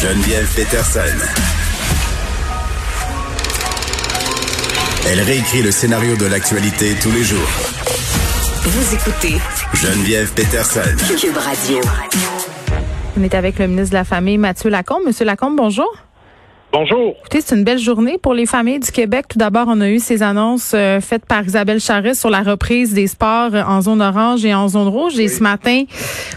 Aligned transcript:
Geneviève 0.00 0.48
Peterson. 0.54 1.00
Elle 5.06 5.20
réécrit 5.20 5.60
le 5.60 5.70
scénario 5.70 6.16
de 6.16 6.24
l'actualité 6.24 6.94
tous 7.02 7.10
les 7.10 7.22
jours. 7.22 7.50
Vous 8.62 8.94
écoutez 8.94 9.36
Geneviève 9.74 10.32
Peterson. 10.32 10.80
Cube 11.20 11.36
Radio. 11.36 11.80
On 13.18 13.22
est 13.22 13.34
avec 13.34 13.58
le 13.58 13.66
ministre 13.66 13.90
de 13.90 13.96
la 13.96 14.04
Famille, 14.04 14.38
Mathieu 14.38 14.70
Lacombe. 14.70 15.02
Monsieur 15.04 15.26
Lacombe, 15.26 15.56
bonjour. 15.56 15.94
Bonjour. 16.72 17.16
Écoutez, 17.18 17.40
c'est 17.40 17.56
une 17.56 17.64
belle 17.64 17.80
journée 17.80 18.16
pour 18.16 18.32
les 18.32 18.46
familles 18.46 18.78
du 18.78 18.92
Québec. 18.92 19.26
Tout 19.28 19.38
d'abord, 19.38 19.66
on 19.68 19.80
a 19.80 19.88
eu 19.88 19.98
ces 19.98 20.22
annonces 20.22 20.70
euh, 20.72 21.00
faites 21.00 21.26
par 21.26 21.44
Isabelle 21.44 21.80
Charest 21.80 22.20
sur 22.20 22.30
la 22.30 22.42
reprise 22.42 22.94
des 22.94 23.08
sports 23.08 23.54
en 23.54 23.80
zone 23.80 24.00
orange 24.00 24.44
et 24.44 24.54
en 24.54 24.68
zone 24.68 24.86
rouge. 24.86 25.18
Et 25.18 25.26
ce 25.26 25.42
matin, 25.42 25.82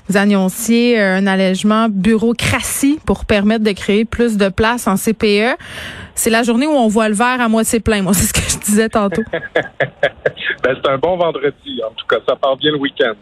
vous 0.09 0.17
annonciez 0.17 0.99
euh, 0.99 1.17
un 1.17 1.27
allègement 1.27 1.87
bureaucratie 1.87 2.99
pour 3.05 3.25
permettre 3.25 3.63
de 3.63 3.73
créer 3.73 4.05
plus 4.05 4.35
de 4.37 4.49
places 4.49 4.87
en 4.87 4.95
CPE. 4.95 5.55
C'est 6.15 6.31
la 6.31 6.41
journée 6.41 6.65
où 6.65 6.71
on 6.71 6.87
voit 6.87 7.09
le 7.09 7.15
verre 7.15 7.39
à 7.39 7.47
moitié 7.47 7.79
plein. 7.79 8.01
Moi, 8.01 8.13
c'est 8.15 8.25
ce 8.25 8.33
que 8.33 8.49
je 8.49 8.57
disais 8.57 8.89
tantôt. 8.89 9.23
ben, 10.63 10.75
c'est 10.81 10.89
un 10.89 10.97
bon 10.97 11.17
vendredi. 11.17 11.81
En 11.85 11.93
tout 11.93 12.05
cas, 12.07 12.17
ça 12.27 12.35
part 12.35 12.57
bien 12.57 12.71
le 12.71 12.77
week-end. 12.77 13.13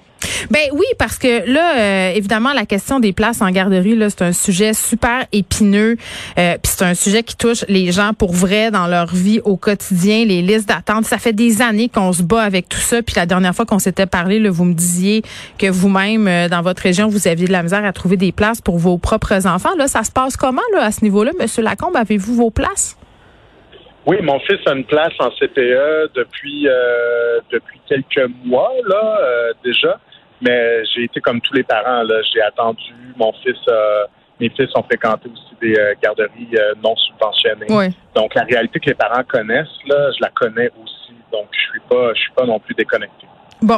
Ben 0.50 0.70
oui, 0.74 0.86
parce 1.00 1.18
que 1.18 1.52
là, 1.52 1.78
euh, 1.80 2.14
évidemment, 2.14 2.54
la 2.54 2.66
question 2.66 3.00
des 3.00 3.14
places 3.14 3.42
en 3.42 3.50
garderie, 3.50 3.96
là, 3.96 4.10
c'est 4.10 4.22
un 4.22 4.34
sujet 4.34 4.74
super 4.74 5.26
épineux. 5.32 5.98
Euh, 6.38 6.58
Puis 6.62 6.74
c'est 6.78 6.86
un 6.86 6.94
sujet 6.94 7.24
qui 7.24 7.36
touche 7.36 7.66
les 7.68 7.92
gens 7.92 8.14
pour 8.14 8.32
vrai 8.32 8.70
dans 8.72 8.88
leur 8.88 9.08
vie 9.08 9.40
au 9.44 9.58
quotidien, 9.58 10.26
les 10.26 10.42
listes 10.42 10.68
d'attente. 10.68 11.06
Ça 11.06 11.18
fait 11.18 11.34
des 11.34 11.62
années 11.62 11.90
qu'on 11.90 12.14
se 12.14 12.22
bat 12.24 12.44
avec 12.44 12.70
tout 12.70 12.78
ça. 12.78 13.02
Puis 13.02 13.16
la 13.16 13.26
dernière 13.26 13.56
fois 13.56 13.66
qu'on 13.66 13.80
s'était 13.80 14.06
parlé, 14.06 14.40
là, 14.40 14.52
vous 14.52 14.66
me 14.66 14.74
disiez 14.74 15.24
que 15.58 15.68
vous-même, 15.68 16.28
euh, 16.28 16.50
dans 16.50 16.62
votre 16.62 16.84
région, 16.84 17.08
vous 17.08 17.28
aviez 17.28 17.48
de 17.48 17.52
la 17.52 17.64
misère 17.64 17.84
à 17.84 17.94
trouver 17.94 18.18
des 18.18 18.32
places 18.32 18.62
pour 18.62 18.78
vos 18.78 18.98
propres 18.98 19.48
enfants. 19.48 19.76
Là, 19.78 19.88
ça 19.88 20.04
se 20.04 20.12
passe 20.12 20.38
comment 20.38 20.62
là, 20.74 20.84
à 20.86 20.92
ce 20.92 21.04
niveau-là, 21.04 21.32
Monsieur 21.40 21.64
Lacombe? 21.64 21.96
Avez-vous 21.96 22.36
vos 22.36 22.52
places? 22.52 22.96
Oui, 24.06 24.18
mon 24.22 24.40
fils 24.40 24.60
a 24.66 24.74
une 24.74 24.86
place 24.86 25.14
en 25.20 25.30
CPE 25.30 26.14
depuis 26.16 26.68
euh, 26.68 27.40
depuis 27.52 27.80
quelques 27.88 28.30
mois 28.44 28.74
là 28.88 29.20
déjà. 29.64 30.00
Mais 30.42 30.84
j'ai 30.86 31.04
été 31.04 31.22
comme 31.22 31.40
tous 31.40 31.54
les 31.54 31.64
parents, 31.64 32.02
là. 32.02 32.22
J'ai 32.34 32.42
attendu. 32.42 32.94
Mon 33.16 33.32
fils, 33.44 33.58
euh, 33.70 34.06
mes 34.40 34.50
fils 34.50 34.70
ont 34.76 34.84
fréquenté 34.84 35.30
aussi 35.30 35.56
des 35.62 35.80
euh, 35.80 35.94
garderies 36.02 36.50
euh, 36.56 36.74
non 36.84 36.96
subventionnées. 36.96 37.68
Donc 38.16 38.34
la 38.34 38.44
réalité 38.44 38.80
que 38.80 38.90
les 38.90 38.96
parents 38.96 39.24
connaissent, 39.24 39.78
là, 39.86 40.12
je 40.12 40.22
la 40.22 40.30
connais 40.30 40.72
aussi. 40.84 41.14
Donc 41.32 41.48
je 41.52 41.60
suis 41.60 41.80
pas, 41.88 42.14
je 42.16 42.22
suis 42.22 42.32
pas 42.32 42.46
non 42.46 42.60
plus 42.60 42.74
déconnecté. 42.74 43.28
Bon, 43.62 43.78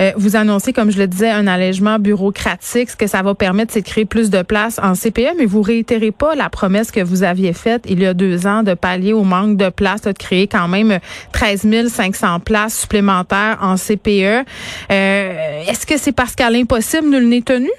euh, 0.00 0.12
vous 0.16 0.34
annoncez, 0.34 0.72
comme 0.72 0.90
je 0.90 0.98
le 0.98 1.06
disais, 1.06 1.28
un 1.28 1.46
allègement 1.46 1.98
bureaucratique. 1.98 2.88
Ce 2.88 2.96
que 2.96 3.06
ça 3.06 3.20
va 3.20 3.34
permettre, 3.34 3.70
c'est 3.70 3.82
de 3.82 3.86
créer 3.86 4.06
plus 4.06 4.30
de 4.30 4.40
places 4.40 4.80
en 4.82 4.94
CPE, 4.94 5.36
mais 5.36 5.44
vous 5.44 5.60
réitérez 5.60 6.10
pas 6.10 6.34
la 6.34 6.48
promesse 6.48 6.90
que 6.90 7.00
vous 7.00 7.22
aviez 7.22 7.52
faite 7.52 7.84
il 7.86 8.00
y 8.00 8.06
a 8.06 8.14
deux 8.14 8.46
ans 8.46 8.62
de 8.62 8.72
pallier 8.72 9.12
au 9.12 9.22
manque 9.22 9.58
de 9.58 9.68
places, 9.68 10.02
de 10.02 10.12
créer 10.12 10.46
quand 10.46 10.68
même 10.68 11.00
13 11.32 11.88
500 11.88 12.40
places 12.40 12.80
supplémentaires 12.80 13.58
en 13.60 13.76
CPE. 13.76 14.46
Euh, 14.90 15.62
Est-ce 15.68 15.86
que 15.86 15.98
c'est 15.98 16.12
parce 16.16 16.34
qu'à 16.34 16.48
l'impossible, 16.48 17.10
nul 17.10 17.28
n'est 17.28 17.42
tenu? 17.42 17.70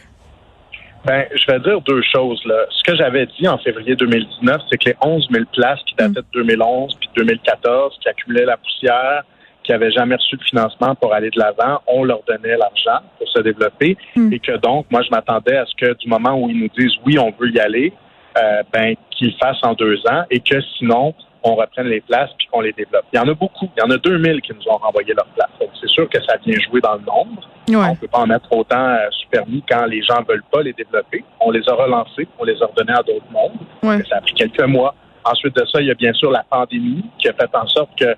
Ben, 1.05 1.25
je 1.33 1.51
vais 1.51 1.59
dire 1.59 1.81
deux 1.81 2.03
choses. 2.13 2.39
Là. 2.45 2.65
Ce 2.69 2.83
que 2.83 2.95
j'avais 2.95 3.25
dit 3.39 3.47
en 3.47 3.57
février 3.57 3.95
2019, 3.95 4.61
c'est 4.69 4.77
que 4.77 4.89
les 4.89 4.95
11 5.01 5.27
000 5.31 5.45
places 5.51 5.79
qui 5.87 5.95
dataient 5.95 6.21
de 6.21 6.25
2011 6.33 6.95
puis 6.99 7.09
2014, 7.15 7.97
qui 7.99 8.09
accumulaient 8.09 8.45
la 8.45 8.57
poussière, 8.57 9.23
qui 9.63 9.71
n'avaient 9.71 9.91
jamais 9.91 10.15
reçu 10.15 10.37
de 10.37 10.43
financement 10.43 10.95
pour 10.95 11.13
aller 11.13 11.29
de 11.29 11.39
l'avant, 11.39 11.81
on 11.87 12.03
leur 12.03 12.21
donnait 12.27 12.57
l'argent 12.57 13.05
pour 13.17 13.27
se 13.27 13.39
développer 13.41 13.97
hmm. 14.15 14.33
et 14.33 14.39
que 14.39 14.57
donc, 14.57 14.85
moi, 14.89 15.01
je 15.03 15.09
m'attendais 15.09 15.57
à 15.57 15.65
ce 15.65 15.75
que 15.75 15.93
du 15.97 16.07
moment 16.07 16.33
où 16.33 16.49
ils 16.49 16.59
nous 16.59 16.69
disent 16.77 16.95
oui, 17.05 17.17
on 17.19 17.31
veut 17.39 17.51
y 17.51 17.59
aller, 17.59 17.93
euh, 18.37 18.63
ben 18.71 18.95
qu'ils 19.11 19.35
fassent 19.37 19.63
en 19.63 19.73
deux 19.73 19.97
ans 20.09 20.23
et 20.29 20.39
que 20.39 20.59
sinon, 20.77 21.13
on 21.43 21.55
reprenne 21.55 21.87
les 21.87 22.01
places 22.01 22.29
puis 22.37 22.47
qu'on 22.51 22.61
les 22.61 22.71
développe. 22.71 23.05
Il 23.13 23.17
y 23.17 23.19
en 23.19 23.27
a 23.27 23.33
beaucoup. 23.33 23.69
Il 23.75 23.81
y 23.81 23.83
en 23.83 23.89
a 23.89 23.97
2000 23.97 24.41
qui 24.41 24.53
nous 24.53 24.71
ont 24.71 24.77
renvoyé 24.77 25.13
leurs 25.13 25.27
places. 25.27 25.49
c'est 25.79 25.89
sûr 25.89 26.07
que 26.07 26.21
ça 26.23 26.37
vient 26.45 26.59
jouer 26.59 26.81
dans 26.81 26.93
le 26.93 27.01
nombre. 27.01 27.41
On 27.69 27.91
ne 27.91 27.95
peut 27.95 28.07
pas 28.07 28.19
en 28.19 28.27
mettre 28.27 28.51
autant 28.51 28.87
euh, 28.87 29.07
sur 29.11 29.29
permis 29.29 29.63
quand 29.67 29.85
les 29.85 30.01
gens 30.01 30.21
veulent 30.27 30.43
pas 30.51 30.61
les 30.61 30.73
développer. 30.73 31.23
On 31.39 31.51
les 31.51 31.67
a 31.67 31.73
relancés, 31.73 32.27
on 32.39 32.43
les 32.43 32.61
a 32.61 32.65
redonnés 32.65 32.93
à 32.93 33.03
d'autres 33.03 33.31
mondes. 33.31 34.05
Ça 34.07 34.17
a 34.17 34.21
pris 34.21 34.33
quelques 34.33 34.63
mois. 34.63 34.95
Ensuite 35.23 35.55
de 35.55 35.65
ça, 35.65 35.81
il 35.81 35.87
y 35.87 35.91
a 35.91 35.95
bien 35.95 36.13
sûr 36.13 36.31
la 36.31 36.43
pandémie 36.49 37.05
qui 37.19 37.27
a 37.27 37.33
fait 37.33 37.49
en 37.53 37.67
sorte 37.67 37.91
que 37.97 38.15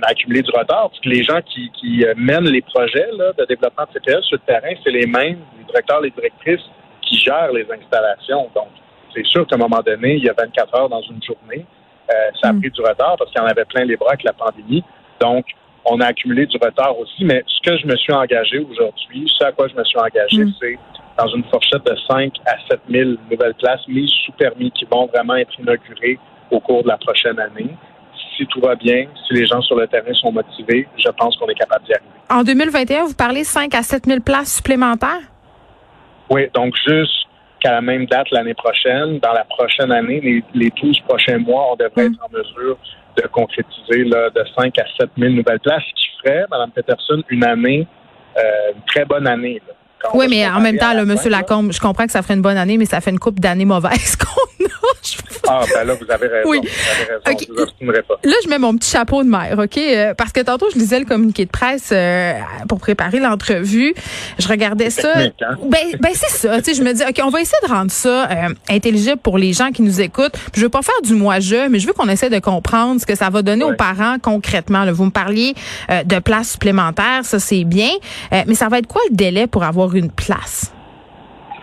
on 0.00 0.06
a 0.06 0.10
accumulé 0.10 0.42
du 0.42 0.50
retard, 0.50 0.90
parce 0.90 1.00
que 1.00 1.08
les 1.08 1.22
gens 1.22 1.40
qui, 1.42 2.04
euh, 2.04 2.14
mènent 2.16 2.48
les 2.48 2.62
projets 2.62 3.08
de 3.38 3.44
développement 3.46 3.84
de 3.84 3.98
CPS 3.98 4.24
sur 4.24 4.38
le 4.38 4.52
terrain, 4.52 4.74
c'est 4.82 4.90
les 4.90 5.06
mêmes, 5.06 5.38
les 5.58 5.64
directeurs, 5.66 6.00
les 6.00 6.10
directrices 6.10 6.64
qui 7.02 7.18
gèrent 7.18 7.52
les 7.52 7.66
installations. 7.70 8.50
Donc, 8.54 8.68
c'est 9.14 9.26
sûr 9.26 9.46
qu'à 9.46 9.56
un 9.56 9.58
moment 9.58 9.80
donné, 9.84 10.14
il 10.14 10.24
y 10.24 10.28
a 10.28 10.34
24 10.34 10.78
heures 10.78 10.88
dans 10.88 11.02
une 11.02 11.22
journée, 11.22 11.66
euh, 12.10 12.14
ça 12.40 12.48
a 12.48 12.52
mm. 12.52 12.60
pris 12.60 12.70
du 12.70 12.80
retard 12.80 13.16
parce 13.18 13.30
qu'il 13.30 13.40
y 13.40 13.44
en 13.44 13.48
avait 13.48 13.64
plein 13.64 13.84
les 13.84 13.96
bras 13.96 14.10
avec 14.10 14.24
la 14.24 14.32
pandémie. 14.32 14.84
Donc, 15.20 15.46
on 15.84 16.00
a 16.00 16.06
accumulé 16.06 16.46
du 16.46 16.56
retard 16.56 16.98
aussi, 16.98 17.24
mais 17.24 17.42
ce 17.46 17.70
que 17.70 17.76
je 17.78 17.86
me 17.86 17.96
suis 17.96 18.12
engagé 18.12 18.58
aujourd'hui, 18.58 19.32
ce 19.38 19.44
à 19.44 19.52
quoi 19.52 19.68
je 19.68 19.74
me 19.74 19.84
suis 19.84 19.98
engagé, 19.98 20.44
mm. 20.44 20.52
c'est 20.60 20.78
dans 21.18 21.28
une 21.28 21.44
fourchette 21.44 21.84
de 21.84 21.96
5 22.08 22.32
à 22.46 22.56
7 22.70 22.80
000 22.88 23.10
nouvelles 23.30 23.54
places 23.54 23.86
mises 23.88 24.10
sous 24.24 24.32
permis 24.32 24.70
qui 24.70 24.86
vont 24.90 25.06
vraiment 25.06 25.36
être 25.36 25.52
inaugurées 25.58 26.18
au 26.50 26.60
cours 26.60 26.82
de 26.82 26.88
la 26.88 26.96
prochaine 26.96 27.38
année 27.38 27.76
si 28.40 28.46
tout 28.46 28.60
va 28.60 28.74
bien, 28.74 29.06
si 29.26 29.34
les 29.34 29.46
gens 29.46 29.60
sur 29.60 29.76
le 29.76 29.86
terrain 29.86 30.12
sont 30.14 30.32
motivés, 30.32 30.88
je 30.96 31.10
pense 31.10 31.36
qu'on 31.36 31.46
est 31.48 31.54
capable 31.54 31.84
d'y 31.84 31.92
arriver. 31.92 32.10
En 32.30 32.42
2021, 32.42 33.04
vous 33.04 33.14
parlez 33.14 33.44
5 33.44 33.74
à 33.74 33.82
7 33.82 34.06
000 34.06 34.20
places 34.20 34.56
supplémentaires? 34.56 35.20
Oui, 36.30 36.48
donc 36.54 36.74
jusqu'à 36.76 37.72
la 37.72 37.80
même 37.80 38.06
date 38.06 38.30
l'année 38.30 38.54
prochaine, 38.54 39.18
dans 39.18 39.32
la 39.32 39.44
prochaine 39.44 39.92
année, 39.92 40.20
les, 40.20 40.44
les 40.54 40.70
12 40.80 41.00
prochains 41.00 41.38
mois, 41.38 41.72
on 41.72 41.76
devrait 41.76 42.06
être 42.06 42.24
en 42.24 42.32
mesure 42.32 42.78
de 43.16 43.26
concrétiser 43.28 44.04
là, 44.04 44.30
de 44.30 44.44
5 44.56 44.78
à 44.78 44.84
7 44.98 45.10
000 45.18 45.32
nouvelles 45.34 45.60
places, 45.60 45.82
ce 45.88 45.94
qui 45.94 46.08
ferait, 46.22 46.44
Mme 46.50 46.70
Peterson, 46.70 47.22
une 47.28 47.44
année, 47.44 47.86
euh, 48.38 48.72
une 48.74 48.82
très 48.86 49.04
bonne 49.04 49.26
année. 49.26 49.60
oui, 50.14 50.26
mais 50.30 50.46
en 50.46 50.60
même 50.60 50.78
temps, 50.78 50.94
là, 50.94 51.02
M. 51.02 51.16
Lacombe, 51.26 51.72
je 51.72 51.80
comprends 51.80 52.06
que 52.06 52.12
ça 52.12 52.22
ferait 52.22 52.34
une 52.34 52.42
bonne 52.42 52.56
année, 52.56 52.78
mais 52.78 52.86
ça 52.86 53.00
fait 53.00 53.10
une 53.10 53.18
coupe 53.18 53.40
d'années 53.40 53.64
mauvaises 53.64 54.16
qu'on 54.16 54.64
a. 54.64 55.39
Ah, 55.52 55.64
ben 55.74 55.84
là, 55.84 55.94
vous 55.94 56.08
avez 56.08 56.28
raison. 56.28 56.48
Oui. 56.48 56.60
Vous 56.62 56.68
avez 57.02 57.44
raison. 57.58 57.72
vous 57.80 57.92
pas. 57.92 58.14
Là, 58.22 58.34
je 58.44 58.48
mets 58.48 58.58
mon 58.58 58.76
petit 58.76 58.90
chapeau 58.90 59.24
de 59.24 59.28
mère, 59.28 59.58
OK? 59.58 59.78
Euh, 59.78 60.14
parce 60.14 60.30
que 60.30 60.40
tantôt, 60.40 60.66
je 60.72 60.78
lisais 60.78 61.00
le 61.00 61.06
communiqué 61.06 61.44
de 61.44 61.50
presse 61.50 61.90
euh, 61.92 62.34
pour 62.68 62.78
préparer 62.78 63.18
l'entrevue. 63.18 63.92
Je 64.38 64.46
regardais 64.46 64.90
ça. 64.90 65.10
Hein? 65.16 65.30
Ben, 65.64 65.98
ben 65.98 66.12
c'est 66.14 66.30
ça. 66.30 66.58
Tu 66.58 66.70
sais, 66.70 66.74
je 66.74 66.84
me 66.84 66.92
dis, 66.92 67.02
OK, 67.02 67.20
on 67.24 67.30
va 67.30 67.40
essayer 67.40 67.66
de 67.66 67.72
rendre 67.72 67.90
ça 67.90 68.30
euh, 68.30 68.54
intelligible 68.68 69.16
pour 69.16 69.38
les 69.38 69.52
gens 69.52 69.72
qui 69.72 69.82
nous 69.82 70.00
écoutent. 70.00 70.36
je 70.54 70.60
veux 70.60 70.68
pas 70.68 70.82
faire 70.82 71.00
du 71.02 71.14
moi-je, 71.14 71.68
mais 71.68 71.80
je 71.80 71.86
veux 71.88 71.94
qu'on 71.94 72.08
essaie 72.08 72.30
de 72.30 72.38
comprendre 72.38 73.00
ce 73.00 73.06
que 73.06 73.16
ça 73.16 73.28
va 73.28 73.42
donner 73.42 73.64
aux 73.64 73.74
parents 73.74 74.18
concrètement. 74.22 74.84
Là. 74.84 74.92
Vous 74.92 75.04
me 75.04 75.10
parliez 75.10 75.54
de 75.88 76.18
places 76.20 76.52
supplémentaires, 76.52 77.24
ça, 77.24 77.40
c'est 77.40 77.64
bien. 77.64 77.90
mais 78.30 78.54
ça 78.54 78.68
va 78.68 78.78
être 78.78 78.86
quoi 78.86 79.02
le 79.10 79.16
délai 79.16 79.46
pour 79.46 79.64
avoir 79.64 79.96
une 79.96 80.10
place? 80.10 80.72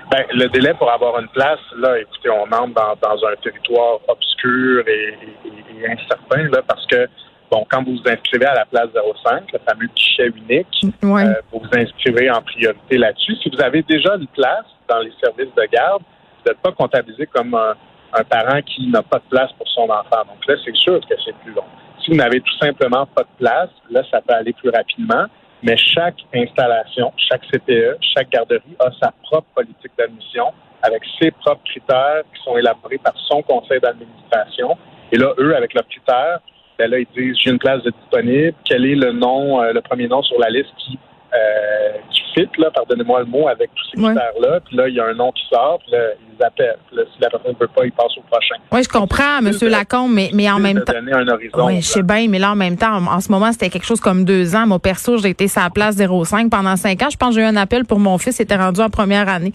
Ben, 0.10 0.24
le 0.32 0.48
délai 0.48 0.74
pour 0.74 0.90
avoir 0.90 1.20
une 1.20 1.28
place, 1.28 1.60
là, 1.78 2.00
écoutez, 2.00 2.30
on 2.30 2.44
entre 2.44 2.74
dans, 2.74 2.96
dans 3.02 3.26
un 3.28 3.36
territoire 3.44 4.00
obscur 4.08 4.88
et, 4.88 5.18
et, 5.46 5.92
incertain, 5.92 6.44
là, 6.50 6.62
parce 6.66 6.86
que, 6.88 7.08
bon, 7.52 7.66
quand 7.70 7.84
vous 7.84 7.98
vous 7.98 8.10
inscrivez 8.10 8.46
à 8.46 8.56
la 8.56 8.66
place 8.66 8.88
05, 8.94 9.52
le 9.52 9.60
fameux 9.68 9.90
guichet 9.94 10.28
unique, 10.28 10.86
euh, 11.04 11.34
vous 11.52 11.60
vous 11.60 11.78
inscrivez 11.78 12.32
en 12.32 12.42
priorité 12.42 12.98
là-dessus. 12.98 13.36
Si 13.44 13.50
vous 13.50 13.62
avez 13.62 13.84
déjà 13.84 14.16
une 14.16 14.28
place 14.28 14.66
dans 14.88 15.00
les 15.00 15.12
services 15.22 15.54
de 15.54 15.66
garde, 15.70 16.02
vous 16.02 16.52
n'êtes 16.52 16.62
pas 16.62 16.72
comptabilisé 16.72 17.26
comme 17.26 17.54
un, 17.54 17.74
un 18.14 18.24
parent 18.24 18.62
qui 18.62 18.88
n'a 18.88 19.04
pas 19.04 19.20
de 19.20 19.30
place 19.30 19.52
pour 19.58 19.68
son 19.68 19.90
enfant. 19.90 20.24
Donc 20.26 20.46
là, 20.48 20.56
c'est 20.64 20.76
sûr 20.76 21.02
que 21.02 21.16
c'est 21.26 21.36
plus 21.44 21.54
long. 21.54 21.66
Si 22.04 22.12
vous 22.12 22.18
n'avez 22.18 22.40
tout 22.40 22.58
simplement 22.62 23.06
pas 23.08 23.24
de 23.24 23.38
place, 23.38 23.70
là, 23.90 24.04
ça 24.10 24.22
peut 24.22 24.34
aller 24.34 24.54
plus 24.54 24.70
rapidement 24.70 25.26
mais 25.68 25.76
chaque 25.76 26.16
installation, 26.34 27.12
chaque 27.18 27.42
CPE, 27.52 27.98
chaque 28.16 28.30
garderie 28.30 28.78
a 28.80 28.90
sa 29.02 29.12
propre 29.24 29.48
politique 29.54 29.92
d'admission 29.98 30.46
avec 30.82 31.02
ses 31.20 31.30
propres 31.32 31.64
critères 31.66 32.24
qui 32.34 32.42
sont 32.42 32.58
élaborés 32.58 33.00
par 33.00 33.14
son 33.28 33.42
conseil 33.42 33.82
d'administration. 33.82 34.78
Et 35.12 35.18
là, 35.18 35.34
eux, 35.38 35.54
avec 35.54 35.74
leurs 35.74 35.88
critères, 35.90 36.40
ben 36.80 36.90
là, 36.90 37.00
ils 37.00 37.08
disent 37.18 37.36
j'ai 37.44 37.50
une 37.50 37.60
place 37.60 37.84
de 37.84 37.92
disponible, 37.92 38.54
quel 38.64 38.86
est 38.86 38.96
le 38.96 39.12
nom, 39.12 39.62
euh, 39.62 39.74
le 39.74 39.82
premier 39.82 40.08
nom 40.08 40.24
sur 40.24 40.40
la 40.40 40.50
liste 40.50 40.70
qui 40.78 40.98
euh, 41.38 41.98
qui 42.12 42.22
fit, 42.34 42.50
là, 42.62 42.70
pardonnez-moi 42.74 43.20
le 43.22 43.26
mot, 43.26 43.48
avec 43.48 43.70
tous 43.76 43.84
ces 43.96 44.02
Ouais. 44.02 44.14
critères-là. 44.14 44.60
Puis 44.66 44.76
là, 44.76 44.88
il 44.88 44.96
y 44.96 45.00
a 45.00 45.06
un 45.06 45.14
nom 45.14 45.32
qui 45.32 45.44
sort, 45.52 45.80
puis 45.84 45.92
là, 45.92 46.00
ils 46.20 46.44
appellent. 46.44 46.78
Puis 46.88 46.98
là, 46.98 47.04
si 47.14 47.22
la 47.22 47.30
personne 47.30 47.52
ne 47.54 47.58
veut 47.60 47.68
pas, 47.68 47.86
il 47.86 47.92
passe 47.92 48.18
au 48.18 48.22
prochain. 48.30 48.56
Oui, 48.72 48.84
je 48.84 48.90
comprends, 48.90 49.42
de- 49.66 49.72
Lacombe, 49.72 50.12
mais, 50.14 50.30
mais 50.34 50.50
en 50.50 50.60
même 50.60 50.82
temps. 50.84 50.94
donner 50.94 51.14
un 51.14 51.28
horizon. 51.28 51.66
Oui, 51.68 51.78
je 51.82 51.88
sais 51.88 52.04
bien, 52.04 52.28
mais 52.30 52.40
là, 52.40 52.52
en 52.52 52.56
même 52.56 52.78
temps, 52.78 52.94
en, 52.98 53.06
en 53.08 53.20
ce 53.22 53.32
moment, 53.32 53.52
c'était 53.52 53.70
quelque 53.70 53.86
chose 53.86 54.00
comme 54.02 54.24
deux 54.26 54.56
ans. 54.56 54.66
Moi, 54.68 54.80
perso, 54.80 55.18
j'ai 55.18 55.30
été 55.30 55.48
la 55.56 55.70
place 55.70 55.96
05 55.98 56.50
pendant 56.50 56.76
cinq 56.76 57.02
ans. 57.04 57.10
Je 57.12 57.18
pense 57.18 57.30
que 57.30 57.36
j'ai 57.36 57.42
eu 57.42 57.50
un 57.50 57.56
appel 57.56 57.86
pour 57.86 58.00
mon 58.00 58.18
fils, 58.18 58.40
il 58.40 58.44
était 58.44 58.56
rendu 58.56 58.82
en 58.82 58.90
première 58.90 59.28
année. 59.30 59.52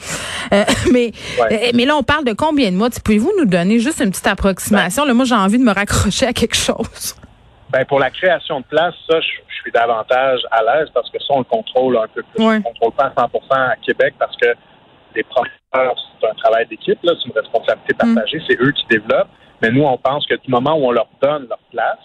Euh, 0.52 0.64
mais, 0.93 1.12
Ouais. 1.40 1.69
euh, 1.69 1.70
mais 1.75 1.85
là, 1.85 1.96
on 1.96 2.02
parle 2.02 2.25
de 2.25 2.32
combien 2.32 2.70
de 2.70 2.76
mois? 2.76 2.88
Pouvez-vous 3.05 3.32
nous 3.38 3.44
donner 3.46 3.78
juste 3.78 4.00
une 4.00 4.11
petite 4.11 4.26
approximation? 4.26 5.05
Là, 5.05 5.14
moi, 5.14 5.25
j'ai 5.25 5.35
envie 5.35 5.58
de 5.58 5.64
me 5.64 5.73
raccrocher 5.73 6.26
à 6.26 6.32
quelque 6.32 6.56
chose. 6.56 7.14
Ben, 7.72 7.84
pour 7.86 7.98
la 7.98 8.10
création 8.10 8.60
de 8.60 8.64
place, 8.66 8.94
ça, 9.08 9.20
je, 9.20 9.26
je 9.48 9.54
suis 9.62 9.72
davantage 9.72 10.40
à 10.50 10.62
l'aise 10.62 10.88
parce 10.92 11.08
que 11.10 11.19
ça, 11.19 11.26
on 11.30 11.38
le 11.38 11.44
contrôle 11.44 11.96
un 11.96 12.06
peu 12.08 12.22
plus. 12.22 12.44
Ouais. 12.44 12.54
On 12.56 12.58
ne 12.58 12.62
contrôle 12.62 12.92
pas 12.92 13.04
à 13.16 13.26
100% 13.26 13.70
à 13.72 13.76
Québec 13.76 14.14
parce 14.19 14.36
que 14.36 14.48
les 15.14 15.22
professeurs, 15.24 15.94
c'est 16.20 16.28
un 16.28 16.34
travail 16.34 16.66
d'équipe, 16.66 16.98
là, 17.02 17.12
c'est 17.20 17.28
une 17.28 17.38
responsabilité 17.38 17.94
Mm. 17.94 18.14
partagée, 18.14 18.42
c'est 18.48 18.60
eux 18.60 18.72
qui 18.72 18.84
développent. 18.90 19.28
Mais 19.60 19.70
nous, 19.70 19.84
on 19.84 19.96
pense 19.96 20.26
que 20.26 20.34
du 20.34 20.50
moment 20.50 20.74
où 20.74 20.86
on 20.86 20.90
leur 20.90 21.06
donne 21.22 21.46
leur 21.48 21.58
place, 21.70 21.98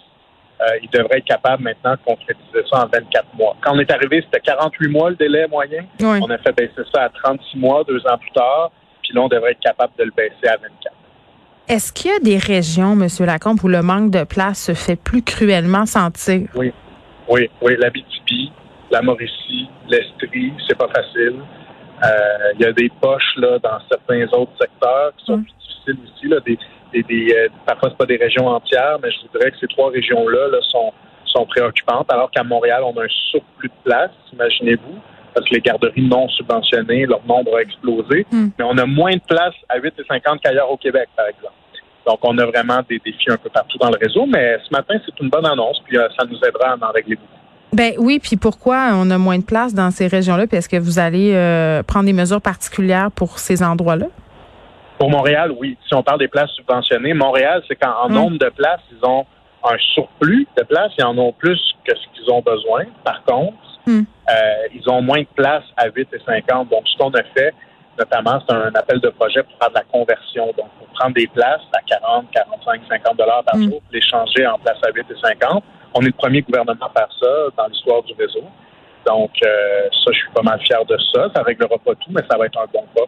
euh, 0.61 0.65
ils 0.81 0.89
devraient 0.89 1.17
être 1.19 1.25
capables 1.25 1.63
maintenant 1.63 1.91
de 1.93 1.99
concrétiser 2.05 2.63
ça 2.71 2.83
en 2.83 2.87
24 2.87 3.25
mois. 3.35 3.55
Quand 3.61 3.73
on 3.75 3.79
est 3.79 3.91
arrivé, 3.91 4.21
c'était 4.25 4.39
48 4.39 4.87
mois 4.89 5.09
le 5.11 5.15
délai 5.15 5.47
moyen. 5.47 5.83
Oui. 5.99 6.19
On 6.21 6.29
a 6.29 6.37
fait 6.39 6.51
baisser 6.55 6.81
ça 6.93 7.03
à 7.03 7.09
36 7.09 7.57
mois, 7.57 7.83
deux 7.83 7.99
ans 8.07 8.17
plus 8.17 8.31
tard. 8.31 8.71
Puis 9.03 9.13
là, 9.13 9.21
on 9.21 9.27
devrait 9.27 9.51
être 9.51 9.59
capable 9.59 9.93
de 9.97 10.03
le 10.05 10.11
baisser 10.11 10.47
à 10.47 10.57
24. 10.57 10.93
Est-ce 11.67 11.91
qu'il 11.91 12.11
y 12.11 12.13
a 12.13 12.19
des 12.19 12.37
régions, 12.37 12.95
Monsieur 12.95 13.25
Lacombe, 13.25 13.61
où 13.63 13.67
le 13.67 13.81
manque 13.81 14.09
de 14.11 14.23
place 14.23 14.63
se 14.63 14.73
fait 14.73 14.95
plus 14.95 15.21
cruellement 15.21 15.85
sentir? 15.85 16.47
Oui, 16.55 16.71
oui, 17.27 17.49
oui. 17.61 17.75
L'Abitibi, 17.77 18.51
la 18.89 19.01
Mauricie, 19.01 19.67
l'Estrie, 19.89 20.53
c'est 20.67 20.77
pas 20.77 20.87
facile. 20.87 21.35
Euh, 22.05 22.07
Il 22.55 22.61
y 22.61 22.65
a 22.65 22.71
des 22.71 22.89
poches 23.01 23.33
là 23.37 23.59
dans 23.59 23.79
certains 23.89 24.25
autres 24.37 24.53
secteurs 24.59 25.11
qui 25.17 25.25
sont 25.25 25.37
Mm. 25.37 25.43
plus 25.43 25.53
difficiles 25.59 25.97
aussi. 26.05 26.27
Là, 26.29 26.39
des, 26.45 26.57
des, 26.93 27.03
des, 27.03 27.35
euh, 27.35 27.47
parfois, 27.65 27.89
c'est 27.89 27.97
pas 27.97 28.05
des 28.05 28.17
régions 28.17 28.47
entières, 28.47 28.97
mais 29.03 29.11
je 29.11 29.17
vous 29.23 29.37
dirais 29.37 29.51
que 29.51 29.57
ces 29.59 29.67
trois 29.67 29.89
régions-là 29.91 30.47
là, 30.49 30.59
sont, 30.69 30.93
sont 31.25 31.45
préoccupantes. 31.47 32.09
Alors 32.13 32.31
qu'à 32.31 32.43
Montréal, 32.43 32.81
on 32.85 32.95
a 32.97 33.03
un 33.03 33.09
surplus 33.31 33.67
de 33.67 33.73
place, 33.83 34.11
imaginez-vous, 34.31 34.99
parce 35.33 35.47
que 35.47 35.53
les 35.55 35.61
garderies 35.61 36.01
non 36.07 36.27
subventionnées, 36.29 37.05
leur 37.05 37.25
nombre 37.25 37.57
a 37.57 37.61
explosé. 37.61 38.25
Mm. 38.31 38.47
Mais 38.57 38.65
on 38.65 38.77
a 38.77 38.85
moins 38.85 39.13
de 39.13 39.21
place 39.27 39.53
à 39.69 39.79
8,50 39.79 40.39
qu'ailleurs 40.43 40.71
au 40.71 40.77
Québec, 40.77 41.09
par 41.15 41.27
exemple. 41.27 41.53
Donc, 42.05 42.19
on 42.23 42.37
a 42.37 42.45
vraiment 42.45 42.79
des 42.89 42.99
défis 43.03 43.29
un 43.29 43.37
peu 43.37 43.49
partout 43.49 43.77
dans 43.79 43.89
le 43.89 43.97
réseau, 44.01 44.25
mais 44.25 44.57
ce 44.63 44.69
matin, 44.71 44.95
c'est 45.05 45.19
une 45.21 45.29
bonne 45.29 45.45
annonce, 45.45 45.79
puis 45.85 45.97
euh, 45.97 46.07
ça 46.17 46.25
nous 46.25 46.37
aidera 46.47 46.69
à 46.71 46.75
en 46.75 46.91
régler 46.93 47.15
beaucoup. 47.15 47.31
Ben 47.73 47.93
oui, 47.97 48.19
puis 48.19 48.37
pourquoi 48.37 48.91
on 48.93 49.09
a 49.11 49.17
moins 49.17 49.37
de 49.37 49.43
place 49.43 49.73
dans 49.73 49.91
ces 49.91 50.07
régions-là? 50.07 50.47
Puis 50.47 50.57
est-ce 50.57 50.69
que 50.69 50.77
vous 50.77 50.99
allez 50.99 51.33
euh, 51.35 51.83
prendre 51.83 52.05
des 52.05 52.13
mesures 52.13 52.41
particulières 52.41 53.11
pour 53.11 53.39
ces 53.39 53.61
endroits-là? 53.61 54.05
Pour 54.97 55.09
Montréal, 55.09 55.51
oui. 55.59 55.77
Si 55.85 55.93
on 55.93 56.01
parle 56.01 56.19
des 56.19 56.29
places 56.29 56.49
subventionnées, 56.51 57.13
Montréal, 57.13 57.61
c'est 57.67 57.75
qu'en 57.75 58.05
en 58.05 58.09
Mm. 58.09 58.13
nombre 58.13 58.37
de 58.39 58.49
places, 58.49 58.79
ils 58.91 59.05
ont 59.05 59.25
un 59.69 59.77
surplus 59.93 60.47
de 60.57 60.63
places. 60.63 60.93
Ils 60.97 61.03
en 61.03 61.17
ont 61.17 61.33
plus 61.33 61.59
que 61.83 61.91
ce 61.93 62.01
qu'ils 62.17 62.31
ont 62.31 62.41
besoin. 62.41 62.85
Par 63.03 63.21
contre, 63.25 63.53
Mm. 63.87 64.01
euh, 64.29 64.33
ils 64.75 64.89
ont 64.89 65.01
moins 65.01 65.21
de 65.21 65.27
places 65.35 65.63
à 65.77 65.87
8 65.87 66.07
et 66.13 66.19
50. 66.25 66.69
Donc, 66.69 66.83
ce 66.87 66.97
qu'on 66.97 67.11
a 67.11 67.23
fait, 67.35 67.53
notamment, 67.97 68.39
c'est 68.47 68.55
un 68.55 68.71
appel 68.75 68.99
de 68.99 69.09
projet 69.09 69.41
pour 69.43 69.57
faire 69.59 69.69
de 69.69 69.75
la 69.75 69.83
conversion. 69.91 70.45
Donc, 70.57 70.69
pour 70.77 70.87
prendre 70.99 71.15
des 71.15 71.27
places 71.27 71.61
à 71.73 71.81
40, 71.87 72.25
45, 72.31 72.81
50 72.89 73.17
dollars 73.17 73.43
par 73.43 73.55
Mm. 73.57 73.69
jour, 73.69 73.81
les 73.91 74.01
changer 74.01 74.45
en 74.45 74.57
places 74.59 74.77
à 74.85 74.91
8 74.93 75.05
et 75.09 75.19
50. 75.21 75.63
On 75.93 76.01
est 76.01 76.07
le 76.07 76.11
premier 76.11 76.41
gouvernement 76.41 76.85
à 76.85 76.99
faire 76.99 77.09
ça 77.19 77.27
dans 77.57 77.67
l'histoire 77.67 78.03
du 78.03 78.13
réseau. 78.13 78.43
Donc, 79.05 79.31
euh, 79.43 79.83
ça, 80.03 80.11
je 80.11 80.17
suis 80.17 80.29
pas 80.35 80.41
mal 80.43 80.59
fier 80.61 80.83
de 80.85 80.97
ça. 81.13 81.29
Ça 81.35 81.41
réglera 81.41 81.77
pas 81.77 81.95
tout, 81.95 82.11
mais 82.11 82.21
ça 82.29 82.37
va 82.37 82.45
être 82.45 82.59
un 82.59 82.65
bon 82.73 82.83
pas. 82.93 83.05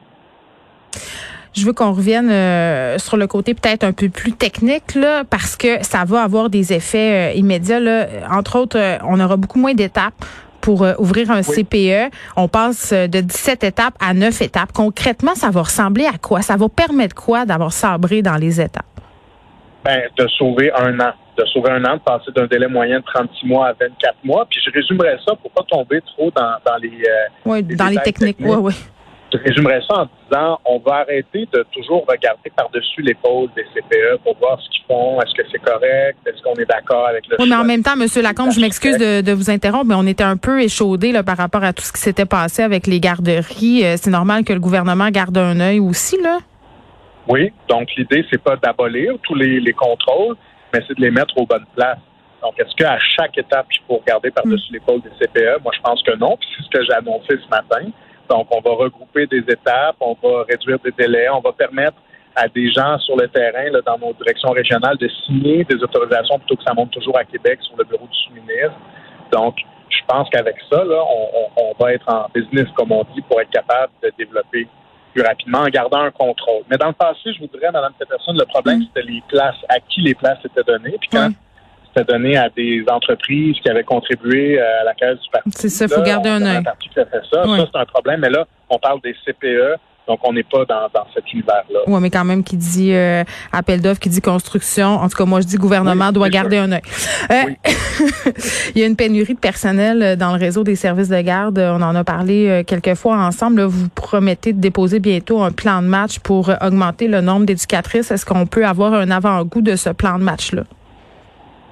Je 1.54 1.66
veux 1.66 1.74
qu'on 1.74 1.92
revienne 1.92 2.30
euh, 2.30 2.98
sur 3.00 3.18
le 3.18 3.28
côté 3.28 3.54
peut-être 3.54 3.84
un 3.84 3.92
peu 3.92 4.08
plus 4.10 4.32
technique 4.34 4.96
là, 4.96 5.24
parce 5.30 5.58
que 5.58 5.84
ça 5.84 6.06
va 6.06 6.22
avoir 6.24 6.50
des 6.50 6.74
effets 6.74 7.32
euh, 7.32 7.38
immédiats. 7.38 7.80
Là. 7.80 8.08
Entre 8.32 8.58
autres, 8.58 8.80
on 9.04 9.20
aura 9.20 9.36
beaucoup 9.36 9.60
moins 9.60 9.74
d'étapes 9.74 10.14
pour 10.62 10.84
euh, 10.84 10.94
ouvrir 11.00 11.32
un 11.32 11.42
CPE. 11.42 12.12
On 12.36 12.48
passe 12.48 12.92
euh, 12.94 13.08
de 13.08 13.22
17 13.22 13.64
étapes 13.64 13.96
à 14.00 14.14
9 14.14 14.42
étapes. 14.42 14.72
Concrètement, 14.74 15.36
ça 15.36 15.50
va 15.50 15.62
ressembler 15.64 16.06
à 16.06 16.18
quoi? 16.22 16.42
Ça 16.42 16.56
va 16.58 16.68
permettre 16.70 17.16
quoi 17.16 17.46
d'avoir 17.46 17.72
sabré 17.74 18.22
dans 18.22 18.36
les 18.36 18.60
étapes? 18.62 18.86
Ben, 19.84 20.02
de 20.18 20.28
sauver 20.28 20.72
un 20.78 21.00
an. 21.00 21.12
De 21.38 21.46
sauver 21.46 21.72
un 21.72 21.84
an, 21.86 21.96
de 21.96 22.02
passer 22.02 22.32
d'un 22.36 22.48
délai 22.48 22.68
moyen 22.68 23.00
de 23.00 23.04
36 23.06 23.46
mois 23.48 23.68
à 23.70 23.74
24 23.74 24.16
mois. 24.26 24.46
Puis 24.50 24.60
je 24.66 24.70
résumerais 24.72 25.18
ça 25.26 25.36
pour 25.36 25.50
pas 25.52 25.64
tomber 25.70 26.02
trop 26.02 26.30
dans, 26.36 26.56
dans 26.66 26.76
les. 26.82 26.90
euh, 26.90 27.28
Oui, 27.46 27.64
Les 27.68 27.76
dans 27.76 27.88
les 27.88 27.96
techniques. 28.00 28.38
techniques. 28.38 28.58
Oui, 28.58 28.58
oui. 28.62 28.74
Je 29.32 29.38
résumerais 29.38 29.82
ça 29.88 30.02
en 30.02 30.08
disant 30.28 30.60
on 30.66 30.80
va 30.80 30.98
arrêter 30.98 31.48
de 31.54 31.66
toujours 31.72 32.06
regarder 32.08 32.52
par-dessus 32.56 33.02
l'épaule 33.02 33.50
des 33.56 33.64
CPE 33.64 34.22
pour 34.24 34.38
voir 34.38 34.60
ce 34.62 34.70
qu'ils 34.70 34.86
font. 34.88 35.22
Est-ce 35.22 35.34
que 35.34 35.48
c'est 35.52 35.60
correct? 35.60 36.18
Est-ce 36.26 36.42
qu'on 36.42 36.56
est 36.56 36.66
d'accord 36.66 37.08
avec 37.08 37.28
le 37.28 37.38
Oui, 37.40 37.50
mais 37.50 37.56
en 37.56 37.64
même 37.64 37.84
temps, 37.84 37.96
Monsieur 37.96 38.22
Lacombe, 38.22 38.52
je 38.52 38.60
m'excuse 38.60 38.98
de, 38.98 39.22
de 39.22 39.32
vous 39.32 39.50
interrompre, 39.50 39.86
mais 39.86 39.96
on 39.96 40.08
était 40.08 40.24
un 40.24 40.38
peu 40.38 40.62
échaudé 40.62 41.12
là, 41.12 41.24
par 41.24 41.38
rapport 41.38 41.64
à 41.64 41.74
tout 41.74 41.84
ce 41.84 41.94
qui 41.94 42.02
s'était 42.02 42.26
passé 42.26 42.64
avec 42.64 42.88
les 42.88 43.00
garderies. 43.00 43.86
Euh, 43.86 43.96
c'est 43.98 44.12
normal 44.12 44.44
que 44.44 44.54
le 44.54 44.60
gouvernement 44.60 45.10
garde 45.10 45.38
un 45.38 45.60
œil 45.60 45.80
aussi, 45.80 46.22
là? 46.22 46.40
Oui, 47.28 47.54
donc 47.68 47.90
l'idée, 47.96 48.26
c'est 48.32 48.42
pas 48.42 48.56
d'abolir 48.56 49.14
tous 49.22 49.36
les, 49.36 49.60
les 49.60 49.74
contrôles, 49.74 50.36
mais 50.74 50.82
c'est 50.88 50.98
de 50.98 51.02
les 51.02 51.12
mettre 51.12 51.38
aux 51.38 51.46
bonnes 51.46 51.66
places. 51.76 52.00
Donc, 52.42 52.54
est-ce 52.58 52.74
qu'à 52.76 52.98
chaque 53.00 53.38
étape, 53.38 53.68
il 53.72 53.82
faut 53.88 53.98
regarder 53.98 54.32
par-dessus 54.32 54.72
l'épaule 54.72 55.02
des 55.02 55.10
CPE? 55.10 55.62
Moi, 55.62 55.74
je 55.76 55.82
pense 55.82 56.02
que 56.04 56.16
non. 56.16 56.38
Puis 56.38 56.50
c'est 56.56 56.64
ce 56.64 56.70
que 56.70 56.86
j'ai 56.86 56.94
annoncé 56.94 57.28
ce 57.28 57.50
matin. 57.50 57.86
Donc, 58.30 58.48
on 58.52 58.62
va 58.62 58.76
regrouper 58.76 59.26
des 59.28 59.40
étapes, 59.40 59.96
on 60.00 60.16
va 60.22 60.44
réduire 60.48 60.78
des 60.80 60.92
délais, 60.92 61.30
on 61.30 61.40
va 61.40 61.52
permettre 61.52 61.98
à 62.36 62.48
des 62.48 62.72
gens 62.72 62.98
sur 63.00 63.18
le 63.18 63.28
terrain, 63.28 63.70
là, 63.72 63.80
dans 63.86 63.98
nos 63.98 64.14
directions 64.14 64.52
régionales, 64.52 64.98
de 64.98 65.10
signer 65.26 65.64
des 65.66 65.82
autorisations 65.84 66.38
plutôt 66.40 66.56
que 66.56 66.64
ça 66.64 66.74
monte 66.74 66.92
toujours 66.92 67.18
à 67.18 67.24
Québec 67.26 67.60
sur 67.64 67.76
le 67.78 67.84
bureau 67.84 68.08
du 68.08 68.18
sous-ministre. 68.20 68.78
Donc, 69.32 69.56
je 69.90 69.98
pense 70.08 70.30
qu'avec 70.30 70.56
ça, 70.72 70.84
là, 70.84 71.04
on, 71.04 71.28
on- 71.40 71.64
on 71.72 71.84
va 71.84 71.94
être 71.94 72.08
en 72.08 72.28
business, 72.34 72.68
comme 72.76 72.92
on 72.92 73.04
dit, 73.16 73.22
pour 73.24 73.42
être 73.42 73.50
capable 73.50 73.92
de 74.04 74.12
développer 74.18 74.68
plus 75.14 75.24
rapidement 75.24 75.60
en 75.60 75.68
gardant 75.70 76.02
un 76.02 76.12
contrôle. 76.12 76.62
Mais 76.70 76.78
dans 76.78 76.88
le 76.88 76.94
passé, 76.94 77.34
je 77.34 77.40
vous 77.40 77.48
dirais, 77.48 77.72
Mme 77.74 77.94
Peterson, 77.98 78.34
le 78.34 78.46
problème, 78.46 78.80
Mm. 78.80 78.84
c'était 78.94 79.08
les 79.12 79.24
places, 79.28 79.56
à 79.68 79.80
qui 79.80 80.02
les 80.02 80.14
places 80.14 80.38
étaient 80.46 80.64
données. 80.64 80.98
Puis 81.00 81.10
quand. 81.12 81.30
C'était 81.94 82.12
donné 82.12 82.38
à 82.38 82.50
des 82.50 82.84
entreprises 82.92 83.56
qui 83.62 83.70
avaient 83.70 83.84
contribué 83.84 84.60
euh, 84.60 84.82
à 84.82 84.84
la 84.86 84.94
caisse 84.94 85.20
du 85.20 85.30
parti. 85.32 85.50
C'est 85.52 85.70
ça, 85.70 85.88
faut 85.88 86.02
là, 86.02 86.06
garder 86.06 86.30
un 86.30 86.42
œil. 86.46 86.64
parti 86.64 86.90
qui 86.90 87.00
a 87.00 87.06
fait 87.06 87.22
ça. 87.32 87.48
Ouais. 87.48 87.58
Ça, 87.58 87.66
c'est 87.74 87.80
un 87.80 87.86
problème. 87.86 88.20
Mais 88.22 88.30
là, 88.30 88.46
on 88.70 88.78
parle 88.78 89.00
des 89.02 89.14
CPE, 89.26 89.76
donc 90.08 90.20
on 90.24 90.34
n'est 90.34 90.44
pas 90.44 90.66
dans, 90.66 90.88
dans 90.94 91.06
cet 91.14 91.32
univers-là. 91.34 91.80
Oui, 91.88 92.00
mais 92.02 92.10
quand 92.10 92.26
même, 92.26 92.44
qui 92.44 92.58
dit 92.58 92.94
euh, 92.94 93.24
appel 93.52 93.82
d'offres, 93.82 94.00
qui 94.00 94.10
dit 94.10 94.22
construction. 94.22 94.88
En 94.88 95.10
tout 95.10 95.18
cas, 95.18 95.26
moi, 95.26 95.42
je 95.42 95.48
dis 95.48 95.56
gouvernement 95.58 96.08
Oui, 96.08 96.14
doit 96.14 96.30
garder 96.30 96.58
sûr. 96.58 96.66
un 96.66 96.72
œil. 96.74 96.82
Euh, 97.32 97.72
Il 98.76 98.82
y 98.82 98.84
a 98.84 98.88
une 98.88 98.96
pénurie 98.96 99.34
de 99.34 99.40
personnel 99.40 100.16
dans 100.18 100.32
le 100.32 100.40
réseau 100.40 100.64
des 100.64 100.76
services 100.76 101.10
de 101.10 101.20
garde. 101.22 101.58
On 101.60 101.82
en 101.82 101.96
a 101.96 102.04
parlé 102.04 102.64
quelques 102.66 102.96
fois 102.96 103.18
ensemble. 103.18 103.64
Vous 103.64 103.90
promettez 103.90 104.54
de 104.54 104.60
déposer 104.62 105.00
bientôt 105.00 105.42
un 105.42 105.52
plan 105.52 105.82
de 105.82 105.88
match 105.88 106.20
pour 106.20 106.52
augmenter 106.62 107.08
le 107.08 107.22
nombre 107.22 107.46
d'éducatrices. 107.46 108.12
Est-ce 108.12 108.26
qu'on 108.26 108.46
peut 108.46 108.66
avoir 108.66 108.94
un 108.94 109.10
avant-goût 109.12 109.62
de 109.62 109.76
ce 109.76 109.90
plan 109.90 110.18
de 110.20 110.24
match-là? 110.24 110.64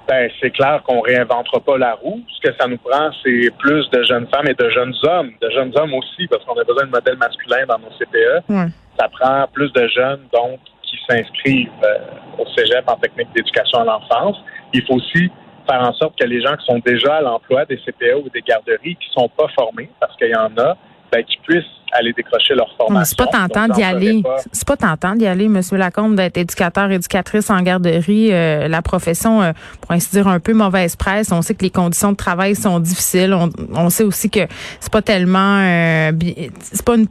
Ben, 0.08 0.30
c'est 0.40 0.52
clair 0.52 0.82
qu'on 0.84 1.02
réinventera 1.02 1.60
pas 1.60 1.78
la 1.78 1.96
roue. 1.96 2.22
Ce 2.30 2.48
que 2.48 2.56
ça 2.58 2.68
nous 2.68 2.78
prend, 2.78 3.10
c'est 3.24 3.52
plus 3.60 3.90
de 3.90 4.04
jeunes 4.04 4.28
femmes 4.34 4.48
et 4.48 4.54
de 4.54 4.70
jeunes 4.70 4.96
hommes, 5.04 5.32
de 5.42 5.50
jeunes 5.50 5.74
hommes 5.78 5.94
aussi, 5.94 6.28
parce 6.28 6.46
qu'on 6.46 6.58
a 6.58 6.64
besoin 6.64 6.86
de 6.86 6.92
modèles 6.92 7.18
masculins 7.18 7.66
dans 7.68 7.80
nos 7.80 7.90
CPE. 8.00 8.50
Ouais. 8.50 8.68
Ça 8.98 9.10
prend 9.10 9.46
plus 9.52 9.72
de 9.74 9.88
jeunes, 9.90 10.22
donc, 10.34 10.60
qui 10.84 10.98
s'inscrivent 11.10 11.70
euh, 11.84 12.40
au 12.40 12.46
cégep 12.58 12.84
en 12.88 12.96
technique 12.96 13.28
d'éducation 13.36 13.80
à 13.80 13.84
l'enfance. 13.84 14.38
Il 14.74 14.82
faut 14.86 14.96
aussi 14.96 15.30
faire 15.70 15.82
en 15.82 15.94
sorte 15.94 16.18
que 16.18 16.26
les 16.26 16.42
gens 16.42 16.56
qui 16.56 16.66
sont 16.66 16.80
déjà 16.80 17.18
à 17.18 17.22
l'emploi 17.22 17.66
des 17.66 17.78
CPE 17.78 18.24
ou 18.24 18.30
des 18.30 18.42
garderies, 18.42 18.96
qui 18.96 19.10
sont 19.12 19.30
pas 19.30 19.48
formés, 19.56 19.90
parce 20.00 20.16
qu'il 20.16 20.30
y 20.30 20.36
en 20.36 20.58
a, 20.58 20.78
ben, 21.12 21.24
qui 21.24 21.38
puissent 21.44 21.64
aller 21.94 22.14
décrocher 22.14 22.54
leur 22.54 22.68
formation. 22.76 23.06
c'est 23.06 23.18
pas 23.18 23.48
tentant 23.48 23.68
d'y 23.68 23.84
aller. 23.84 24.24
C'est 24.52 24.68
pas 24.68 24.78
tentant 24.78 25.16
d'y 25.16 25.26
aller, 25.26 25.48
Monsieur 25.48 25.78
Lacombe, 25.78 26.16
d'être 26.16 26.38
éducateur, 26.38 26.92
éducatrice 26.92 27.50
en 27.50 27.62
garderie. 27.62 28.30
Euh, 28.32 28.68
la 28.68 28.82
profession, 28.82 29.42
euh, 29.42 29.52
pour 29.82 29.92
ainsi 29.92 30.10
dire, 30.12 30.28
un 30.28 30.40
peu 30.40 30.54
mauvaise 30.54 30.96
presse. 30.96 31.32
On 31.32 31.42
sait 31.42 31.56
que 31.56 31.64
les 31.64 31.70
conditions 31.70 32.12
de 32.12 32.18
travail 32.18 32.56
sont 32.56 32.80
difficiles. 32.80 33.34
On, 33.34 33.50
on 33.74 33.90
sait 33.90 34.04
aussi 34.04 34.30
que 34.30 34.42
c'est 34.80 34.92
pas 34.92 35.02
tellement, 35.02 35.60
euh, 35.62 36.12
c'est 36.60 36.86
pas 36.86 36.96
une 36.96 37.08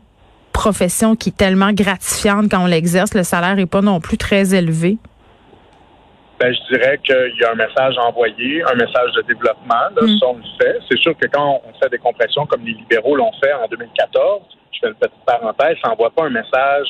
profession 0.53 1.17
qui 1.17 1.31
est 1.31 1.37
tellement 1.37 1.73
gratifiante 1.73 2.51
quand 2.51 2.63
on 2.63 2.67
l'exerce. 2.67 3.15
Le 3.15 3.23
salaire 3.23 3.59
est 3.59 3.67
pas 3.67 3.83
non 3.83 4.01
plus 4.01 4.19
très 4.19 4.55
élevé. 4.55 4.99
Ben, 6.39 6.53
je 6.53 6.75
dirais 6.75 6.99
qu'il 7.03 7.35
y 7.41 7.45
a 7.45 7.53
un 7.53 7.55
message 7.55 7.97
envoyé, 7.99 8.63
un 8.65 8.75
message 8.75 9.13
de 9.17 9.23
développement. 9.23 9.89
Là, 9.97 10.03
Mm. 10.03 10.19
Ça, 10.19 10.27
on 10.29 10.37
le 10.37 10.43
fait. 10.61 10.79
C'est 10.89 10.99
sûr 10.99 11.17
que 11.17 11.27
quand 11.27 11.61
on 11.65 11.73
fait 11.83 11.89
des 11.91 11.99
compressions 11.99 12.45
comme 12.47 12.65
les 12.65 12.73
libéraux 12.75 13.17
l'ont 13.17 13.33
fait 13.43 13.53
en 13.55 13.67
2014, 13.69 14.43
je 14.73 14.79
fais 14.81 14.89
une 14.89 14.95
petite 14.95 15.25
parenthèse, 15.27 15.77
ça 15.83 15.89
n'envoie 15.89 16.11
pas 16.11 16.25
un 16.25 16.31
message 16.31 16.89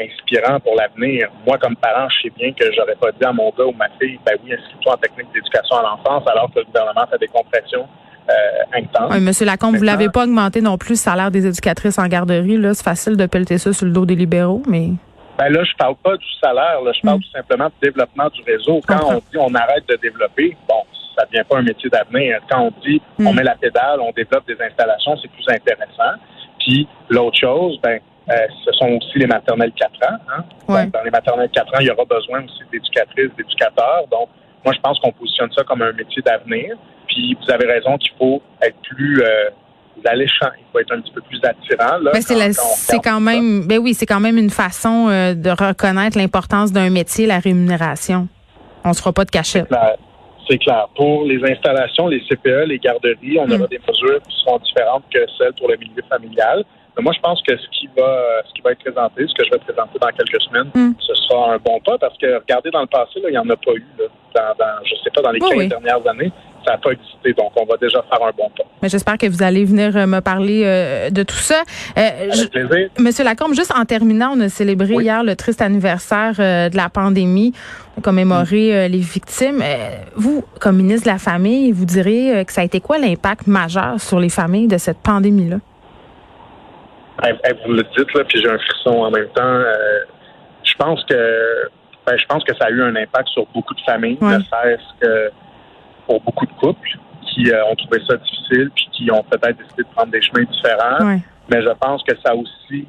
inspirant 0.00 0.60
pour 0.60 0.74
l'avenir. 0.74 1.28
Moi, 1.46 1.58
comme 1.58 1.76
parent, 1.76 2.08
je 2.08 2.22
sais 2.28 2.34
bien 2.36 2.52
que 2.52 2.64
j'aurais 2.74 2.96
pas 2.96 3.12
dit 3.12 3.24
à 3.24 3.32
mon 3.32 3.50
gars 3.50 3.64
ou 3.64 3.72
ma 3.72 3.88
fille, 4.00 4.18
ben 4.24 4.36
oui, 4.44 4.52
inscris-toi 4.52 4.94
en 4.94 4.96
technique 4.96 5.32
d'éducation 5.32 5.76
à 5.76 5.82
l'enfance, 5.82 6.24
alors 6.28 6.50
que 6.52 6.60
le 6.60 6.64
gouvernement 6.66 7.06
fait 7.10 7.18
des 7.18 7.28
compressions 7.28 7.86
euh, 8.28 8.78
intense. 8.78 9.12
Oui, 9.12 9.20
Monsieur 9.20 9.46
Lacombe, 9.46 9.76
vous 9.76 9.84
l'avez 9.84 10.08
pas 10.08 10.24
augmenté 10.24 10.60
non 10.60 10.76
plus 10.78 10.90
le 10.90 10.96
salaire 10.96 11.30
des 11.30 11.46
éducatrices 11.46 11.98
en 11.98 12.06
garderie. 12.08 12.56
Là, 12.56 12.74
c'est 12.74 12.82
facile 12.82 13.16
de 13.16 13.26
pelleter 13.26 13.58
ça 13.58 13.72
sur 13.72 13.86
le 13.86 13.92
dos 13.92 14.04
des 14.04 14.16
libéraux, 14.16 14.62
mais. 14.68 14.90
Ben 15.38 15.48
là, 15.50 15.64
je 15.64 15.74
parle 15.76 15.96
pas 15.96 16.16
du 16.16 16.32
salaire. 16.42 16.80
Là, 16.82 16.92
je 16.92 17.00
parle 17.02 17.18
mm. 17.18 17.22
tout 17.22 17.30
simplement 17.30 17.66
du 17.66 17.88
développement 17.88 18.28
du 18.28 18.42
réseau. 18.42 18.80
Quand 18.86 19.00
on 19.04 19.18
dit 19.18 19.38
on 19.38 19.54
arrête 19.54 19.86
de 19.88 19.96
développer, 19.96 20.56
bon, 20.68 20.82
ça 21.16 21.26
devient 21.26 21.44
pas 21.48 21.58
un 21.58 21.62
métier 21.62 21.90
d'avenir. 21.90 22.40
Quand 22.50 22.62
on 22.62 22.72
dit 22.82 23.00
on 23.18 23.32
mm. 23.32 23.36
met 23.36 23.42
la 23.42 23.54
pédale, 23.54 24.00
on 24.00 24.12
développe 24.12 24.46
des 24.46 24.56
installations, 24.60 25.16
c'est 25.20 25.30
plus 25.30 25.46
intéressant. 25.48 26.20
Puis 26.58 26.88
l'autre 27.10 27.38
chose, 27.38 27.78
ben, 27.82 28.00
euh, 28.28 28.34
ce 28.64 28.72
sont 28.72 28.88
aussi 28.88 29.18
les 29.18 29.26
maternelles 29.26 29.72
4 29.72 29.92
ans. 30.10 30.16
Hein? 30.28 30.86
dans 30.92 31.02
les 31.04 31.10
maternelles 31.10 31.50
4 31.50 31.74
ans, 31.74 31.78
il 31.80 31.86
y 31.86 31.90
aura 31.90 32.04
besoin 32.04 32.44
aussi 32.44 32.62
d'éducatrices, 32.72 33.30
d'éducateurs. 33.36 34.06
Donc, 34.10 34.28
moi, 34.64 34.74
je 34.74 34.80
pense 34.80 34.98
qu'on 34.98 35.12
positionne 35.12 35.52
ça 35.52 35.62
comme 35.62 35.82
un 35.82 35.92
métier 35.92 36.22
d'avenir. 36.22 36.76
Puis, 37.06 37.36
vous 37.40 37.50
avez 37.52 37.66
raison 37.66 37.96
qu'il 37.98 38.10
faut 38.18 38.42
être 38.60 38.76
plus 38.82 39.22
euh, 39.22 39.50
alléchant. 40.04 40.50
Il 40.58 40.64
faut 40.72 40.78
être 40.78 40.92
un 40.92 41.00
petit 41.00 41.12
peu 41.12 41.20
plus 41.20 41.40
attirant. 41.42 41.98
Là, 41.98 42.12
c'est 42.14 43.00
quand, 43.02 43.20
même, 43.20 43.66
ben 43.66 43.78
oui, 43.78 43.94
c'est 43.94 44.06
quand 44.06 44.20
même 44.20 44.38
une 44.38 44.50
façon 44.50 45.08
euh, 45.08 45.34
de 45.34 45.50
reconnaître 45.50 46.18
l'importance 46.18 46.72
d'un 46.72 46.90
métier, 46.90 47.26
la 47.26 47.38
rémunération. 47.38 48.28
On 48.84 48.92
se 48.92 49.00
fera 49.00 49.12
pas 49.12 49.24
de 49.24 49.30
cachette. 49.30 49.66
C'est 50.48 50.58
clair. 50.58 50.86
Pour 50.94 51.24
les 51.24 51.42
installations, 51.42 52.06
les 52.06 52.20
CPE, 52.20 52.66
les 52.68 52.78
garderies, 52.78 53.38
on 53.38 53.50
aura 53.50 53.64
mm. 53.64 53.68
des 53.68 53.80
mesures 53.88 54.20
qui 54.28 54.36
seront 54.44 54.58
différentes 54.58 55.04
que 55.12 55.18
celles 55.38 55.52
pour 55.58 55.68
le 55.68 55.76
milieu 55.76 56.02
familial. 56.08 56.64
Moi, 56.98 57.12
je 57.14 57.20
pense 57.20 57.42
que 57.42 57.56
ce 57.56 57.68
qui 57.78 57.88
va, 57.96 58.42
ce 58.46 58.52
qui 58.54 58.62
va 58.62 58.72
être 58.72 58.78
présenté, 58.78 59.26
ce 59.26 59.34
que 59.34 59.44
je 59.44 59.50
vais 59.50 59.58
présenter 59.58 59.98
dans 60.00 60.08
quelques 60.08 60.42
semaines, 60.42 60.70
mm. 60.74 60.94
ce 60.98 61.14
sera 61.14 61.54
un 61.54 61.58
bon 61.58 61.78
pas 61.80 61.98
parce 61.98 62.16
que 62.18 62.38
regardez 62.38 62.70
dans 62.70 62.80
le 62.80 62.86
passé, 62.86 63.20
là, 63.20 63.28
il 63.28 63.32
n'y 63.32 63.38
en 63.38 63.48
a 63.50 63.56
pas 63.56 63.72
eu. 63.72 63.84
Là, 63.98 64.04
dans, 64.34 64.64
dans, 64.64 64.84
je 64.84 64.94
sais 65.02 65.10
pas, 65.14 65.22
dans 65.22 65.30
les 65.30 65.40
15 65.40 65.68
dernières 65.68 66.06
années 66.08 66.32
ça 66.66 66.72
n'a 66.72 66.78
pas 66.78 66.90
existé. 66.90 67.32
Donc, 67.32 67.52
on 67.56 67.64
va 67.64 67.76
déjà 67.80 68.02
faire 68.02 68.26
un 68.26 68.32
bon 68.36 68.50
pas. 68.56 68.64
Mais 68.82 68.88
j'espère 68.88 69.16
que 69.18 69.26
vous 69.26 69.42
allez 69.42 69.64
venir 69.64 69.96
euh, 69.96 70.06
me 70.06 70.20
parler 70.20 70.62
euh, 70.64 71.10
de 71.10 71.22
tout 71.22 71.36
ça. 71.36 71.62
Euh, 71.96 72.30
Avec 72.32 72.50
plaisir. 72.50 72.90
Monsieur 72.98 73.24
Lacombe, 73.24 73.54
juste 73.54 73.72
en 73.74 73.84
terminant, 73.84 74.32
on 74.34 74.40
a 74.40 74.48
célébré 74.48 74.94
hier 74.94 75.22
le 75.22 75.36
triste 75.36 75.62
anniversaire 75.62 76.34
de 76.34 76.76
la 76.76 76.88
pandémie. 76.88 77.52
On 77.96 78.00
a 78.00 78.02
commémoré 78.02 78.88
les 78.88 78.98
victimes. 78.98 79.62
vous, 80.16 80.44
comme 80.60 80.76
ministre 80.76 81.06
de 81.06 81.12
la 81.12 81.18
Famille, 81.18 81.72
vous 81.72 81.84
direz 81.84 82.44
que 82.44 82.52
ça 82.52 82.60
a 82.60 82.64
été 82.64 82.80
quoi 82.80 82.98
l'impact 82.98 83.46
majeur 83.46 84.00
sur 84.00 84.20
les 84.20 84.28
familles 84.28 84.68
de 84.68 84.78
cette 84.78 84.98
pandémie-là? 84.98 85.58
Vous 87.64 87.72
le 87.72 87.82
dites, 87.96 88.14
là, 88.14 88.24
puis 88.24 88.40
j'ai 88.40 88.50
un 88.50 88.58
frisson 88.58 88.90
en 88.90 89.10
même 89.10 89.28
temps. 89.28 89.62
je 90.62 90.74
pense 90.74 91.02
que 91.04 91.68
ben, 92.06 92.16
je 92.16 92.26
pense 92.26 92.44
que 92.44 92.54
ça 92.54 92.66
a 92.66 92.70
eu 92.70 92.82
un 92.82 92.94
impact 92.94 93.28
sur 93.28 93.46
beaucoup 93.52 93.74
de 93.74 93.80
familles, 93.80 94.18
ne 94.20 94.38
serait-ce 94.38 95.00
que 95.00 95.30
pour 96.06 96.20
beaucoup 96.20 96.46
de 96.46 96.52
couples 96.52 96.88
qui 97.26 97.50
euh, 97.50 97.64
ont 97.66 97.74
trouvé 97.74 98.00
ça 98.08 98.16
difficile 98.16 98.70
puis 98.74 98.88
qui 98.92 99.10
ont 99.10 99.24
peut-être 99.24 99.58
décidé 99.58 99.82
de 99.82 99.88
prendre 99.94 100.12
des 100.12 100.22
chemins 100.22 100.44
différents. 100.44 101.18
Mais 101.48 101.62
je 101.62 101.70
pense 101.80 102.02
que 102.04 102.14
ça 102.24 102.34
aussi, 102.34 102.86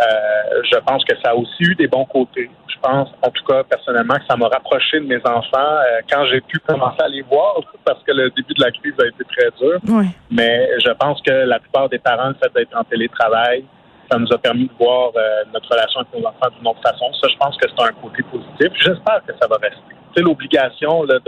euh, 0.00 0.62
je 0.70 0.78
pense 0.78 1.04
que 1.04 1.14
ça 1.22 1.30
a 1.30 1.34
aussi 1.34 1.62
eu 1.62 1.74
des 1.74 1.88
bons 1.88 2.04
côtés. 2.04 2.48
Je 2.68 2.76
pense, 2.80 3.08
en 3.22 3.30
tout 3.30 3.44
cas, 3.44 3.64
personnellement, 3.64 4.14
que 4.14 4.26
ça 4.28 4.36
m'a 4.36 4.46
rapproché 4.46 5.00
de 5.00 5.06
mes 5.06 5.18
enfants 5.24 5.58
euh, 5.58 6.00
quand 6.10 6.24
j'ai 6.26 6.40
pu 6.40 6.58
commencer 6.60 7.02
à 7.02 7.08
les 7.08 7.22
voir, 7.22 7.60
parce 7.84 8.02
que 8.04 8.12
le 8.12 8.30
début 8.30 8.54
de 8.54 8.62
la 8.62 8.70
crise 8.70 8.94
a 9.00 9.06
été 9.06 9.24
très 9.24 9.50
dur. 9.58 9.80
Mais 10.30 10.68
je 10.84 10.90
pense 10.92 11.20
que 11.22 11.32
la 11.32 11.58
plupart 11.58 11.88
des 11.88 11.98
parents, 11.98 12.28
le 12.28 12.34
fait 12.34 12.52
d'être 12.54 12.76
en 12.76 12.84
télétravail, 12.84 13.64
ça 14.10 14.18
nous 14.18 14.32
a 14.32 14.38
permis 14.38 14.68
de 14.68 14.72
voir 14.78 15.10
notre 15.52 15.68
relation 15.70 16.00
avec 16.00 16.14
nos 16.14 16.26
enfants 16.26 16.48
d'une 16.56 16.66
autre 16.66 16.80
façon. 16.80 17.12
Ça, 17.20 17.28
je 17.30 17.36
pense 17.36 17.56
que 17.58 17.68
c'est 17.68 17.84
un 17.84 17.92
côté 18.00 18.22
positif. 18.22 18.72
J'espère 18.80 19.20
que 19.26 19.32
ça 19.38 19.46
va 19.46 19.56
rester. 19.56 19.94
C'est 20.16 20.22
l'obligation 20.22 21.04
de 21.04 21.20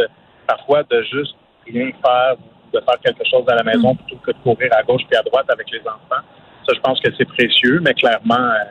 parfois 0.47 0.83
de 0.85 1.03
juste 1.03 1.37
rien 1.67 1.91
faire, 2.03 2.37
de 2.73 2.81
faire 2.81 3.01
quelque 3.05 3.25
chose 3.29 3.45
à 3.49 3.55
la 3.55 3.63
maison 3.63 3.93
mm. 3.93 3.97
plutôt 3.99 4.17
que 4.25 4.31
de 4.33 4.37
courir 4.43 4.71
à 4.77 4.83
gauche 4.83 5.03
et 5.11 5.17
à 5.17 5.23
droite 5.23 5.47
avec 5.49 5.71
les 5.71 5.81
enfants. 5.81 6.25
Je 6.75 6.81
pense 6.81 7.01
que 7.01 7.11
c'est 7.17 7.29
précieux, 7.29 7.81
mais 7.83 7.95
clairement, 7.95 8.35
euh, 8.35 8.65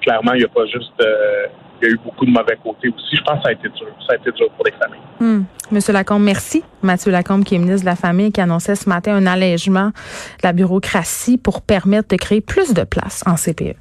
clairement, 0.00 0.32
il 0.32 0.38
n'y 0.38 0.44
a 0.44 0.48
pas 0.48 0.66
juste. 0.66 0.92
Euh, 1.00 1.46
il 1.80 1.86
y 1.86 1.90
a 1.90 1.94
eu 1.94 2.00
beaucoup 2.04 2.26
de 2.26 2.30
mauvais 2.30 2.58
côtés 2.62 2.88
aussi. 2.88 3.16
Je 3.16 3.22
pense 3.22 3.36
que 3.36 3.42
ça 3.44 3.48
a 3.50 3.52
été 3.52 3.68
dur. 3.68 3.86
Ça 4.06 4.14
a 4.14 4.16
été 4.16 4.32
dur 4.32 4.50
pour 4.56 4.66
les 4.66 4.72
familles. 4.72 4.98
Mm. 5.20 5.44
Monsieur 5.70 5.92
Lacombe, 5.92 6.22
merci. 6.22 6.64
Mathieu 6.82 7.12
Lacombe, 7.12 7.44
qui 7.44 7.54
est 7.54 7.58
ministre 7.58 7.82
de 7.82 7.90
la 7.90 7.96
Famille, 7.96 8.32
qui 8.32 8.40
annonçait 8.40 8.74
ce 8.74 8.88
matin 8.88 9.14
un 9.14 9.26
allègement 9.26 9.88
de 9.88 10.42
la 10.42 10.52
bureaucratie 10.52 11.38
pour 11.38 11.62
permettre 11.62 12.08
de 12.08 12.16
créer 12.16 12.40
plus 12.40 12.74
de 12.74 12.82
places 12.82 13.22
en 13.26 13.36
CPE. 13.36 13.76